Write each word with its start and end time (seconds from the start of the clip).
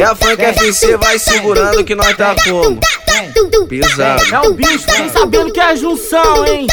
É 0.00 0.04
a 0.04 0.14
funk 0.14 0.42
FC, 0.42 0.96
vai 0.96 1.18
segurando 1.18 1.84
que 1.84 1.94
nós 1.94 2.16
tá 2.16 2.34
como? 2.42 2.78
Pisado. 3.68 4.22
É 4.32 4.48
o 4.48 4.54
bicho, 4.54 4.86
vem 4.96 5.10
sabendo 5.10 5.52
que 5.52 5.60
é 5.60 5.64
a 5.64 5.76
junção, 5.76 6.46
hein? 6.46 6.66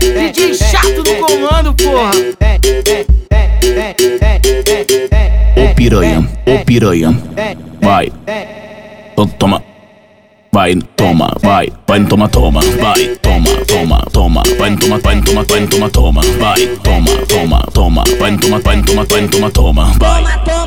DJ 0.00 0.52
chato 0.52 1.02
do 1.02 1.14
comando, 1.16 1.74
porra. 1.76 2.10
Ô 5.56 5.74
piranha, 5.74 6.28
ô 6.46 6.64
piranha, 6.66 7.22
vai, 7.80 8.12
Ô, 9.16 9.24
toma, 9.24 9.62
vai, 10.52 10.74
toma, 10.94 11.30
vai, 11.42 11.72
vai, 11.86 12.04
toma, 12.04 12.28
toma, 12.28 12.60
vai, 12.60 13.16
toma, 13.22 13.50
toma, 13.66 14.00
toma, 14.10 14.42
vai, 14.58 14.76
toma, 14.76 14.98
vai, 14.98 15.16
toma, 15.20 15.44
vai, 15.44 15.66
toma, 15.66 15.90
toma, 15.90 16.22
vai, 16.38 16.66
toma, 16.82 17.26
toma, 17.26 17.62
toma, 17.72 18.04
vai, 18.18 18.36
toma, 18.38 18.58
vai, 18.60 18.82
toma, 18.82 19.04
vai, 19.04 19.28
toma, 19.28 19.50
toma, 19.50 19.92
vai, 19.98 20.65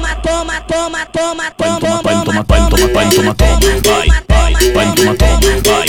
vai, 3.84 4.08
vai, 4.28 4.54
vai, 4.74 4.96
toma, 4.96 5.16
toma, 5.16 5.40
vai, 5.66 5.88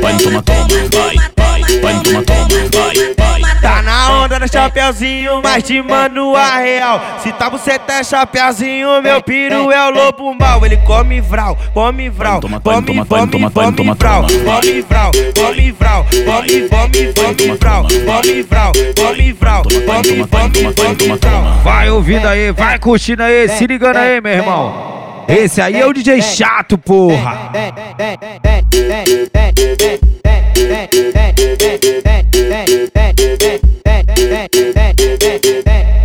vai, 0.00 0.16
toma, 0.18 0.42
toma, 0.42 0.68
vai, 0.92 1.16
vai, 1.36 1.80
vai, 1.80 2.02
toma, 2.02 2.22
toma, 2.22 2.48
vai, 2.72 3.14
vai. 3.16 3.16
Tá 3.60 3.82
na 3.82 4.22
onda 4.22 4.38
no 4.38 4.48
chapeuzinho, 4.48 5.40
mas 5.42 5.62
te 5.64 5.80
mando 5.82 6.36
a 6.36 6.58
real. 6.58 7.00
Se 7.22 7.32
tá 7.32 7.48
buceta 7.48 7.94
é 7.94 8.04
chapeuzinho, 8.04 9.02
meu 9.02 9.22
piru 9.22 9.72
é 9.72 9.88
o 9.88 9.90
lobo 9.90 10.34
mal. 10.34 10.64
Ele 10.64 10.76
come 10.78 11.20
vral, 11.20 11.56
come 11.72 12.10
vral, 12.10 12.40
come, 12.40 12.60
come, 12.60 12.84
come 12.84 13.04
toma, 13.06 13.50
vral, 13.50 13.72
come 13.72 14.82
vral, 14.82 15.10
come 15.34 15.72
vral, 15.72 16.06
come, 16.24 16.68
come, 16.68 17.12
come 17.14 17.56
vral, 17.56 17.82
come 18.04 18.42
vral, 18.42 18.72
come 18.94 19.32
vral, 19.32 19.62
come, 19.62 20.26
come, 20.26 20.96
come 20.96 21.18
vral. 21.18 21.42
Vai 21.64 21.90
ouvindo 21.90 22.28
aí, 22.28 22.52
vai 22.52 22.78
curtindo 22.78 23.22
aí, 23.22 23.48
se 23.48 23.66
ligando 23.66 23.96
aí, 23.96 24.20
meu 24.20 24.32
irmão. 24.32 24.95
Esse 25.28 25.60
aí 25.60 25.80
é 25.80 25.84
o 25.86 25.92
DJ 25.92 26.22
chato, 26.22 26.78
porra. 26.78 27.50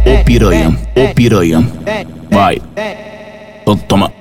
Ô 0.05 0.23
piranha, 0.23 0.75
ô 0.95 1.13
piranha, 1.13 1.63
vai, 2.31 2.59
toma, 3.87 4.11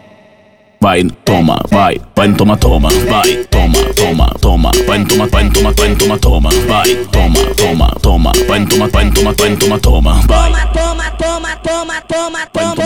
vai, 0.80 1.04
toma, 1.24 1.60
vai, 1.70 2.00
vai, 2.14 2.32
toma, 2.34 2.56
toma, 2.56 2.88
vai, 3.08 3.44
toma, 3.50 3.78
toma, 3.94 4.26
toma, 4.40 4.70
vai, 4.86 5.04
toma, 5.04 5.26
vai, 5.26 5.48
toma, 5.50 5.72
vai, 5.72 5.94
toma, 5.94 6.18
toma, 6.18 6.50
vai, 6.66 6.94
toma, 7.06 7.54
toma, 7.56 7.88
toma, 8.02 8.32
vai, 8.46 8.66
toma, 8.66 8.88
vai, 8.88 9.10
toma, 9.10 9.32
vai, 9.32 9.56
toma, 9.56 9.78
toma, 9.78 10.12
vai, 10.26 10.52
toma, 10.52 10.70
toma, 10.72 11.10
toma, 11.12 11.56
toma, 11.56 11.96
vai, 11.96 12.02
toma, 12.08 12.46
toma, 12.52 12.79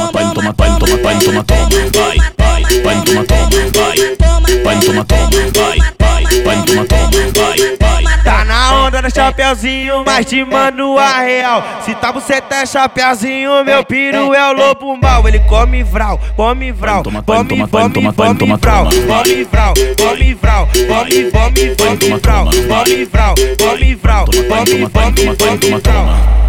vai, 1.05 1.19
toma, 1.19 1.45
toma, 1.45 1.69
vai, 1.93 2.17
vai, 2.39 2.83
vai, 2.83 3.05
toma, 3.05 3.25
toma, 3.25 3.51
vai, 3.75 3.97
vai, 4.65 4.81
toma, 4.81 5.05
toma, 5.05 5.29
vai, 5.53 5.79
vai, 5.99 6.43
vai, 6.43 6.65
toma, 6.65 6.85
toma, 6.87 7.11
vai, 7.35 7.77
vai. 7.79 8.25
Tá 8.25 8.43
na 8.47 8.87
onda 8.87 9.03
no 9.03 9.11
chapeuzinho, 9.11 10.03
mas 10.07 10.25
te 10.25 10.43
mando 10.43 10.99
a 10.99 11.21
real. 11.21 11.63
Se 11.85 11.95
tá 11.95 12.11
buceta 12.11 12.55
é 12.55 12.65
chapeuzinho, 12.65 13.63
meu 13.63 13.85
piru 13.85 14.33
é 14.33 14.49
o 14.49 14.53
lobo 14.55 14.97
mal. 14.97 15.29
Ele 15.29 15.41
come 15.41 15.85
vral, 15.85 16.19
come 16.37 16.73
vral, 16.73 17.03
Toma, 17.03 17.23
come, 17.23 17.45
toma, 17.45 17.69
come, 17.69 17.91
toma, 17.91 18.13
come 18.15 18.35
toma, 18.39 18.57
vral, 18.57 18.85
come 18.85 19.45
vral, 19.45 19.75
come 19.75 20.35
vral, 20.35 20.67
come, 20.89 21.31
come, 21.31 21.77
come 21.77 22.19
vral, 22.19 22.45
come 22.47 23.05
vral, 23.05 23.35
come 23.59 23.95
vral, 23.97 24.25
come, 24.25 25.37
come, 25.37 25.59
come 25.59 25.81
vral. 25.81 26.44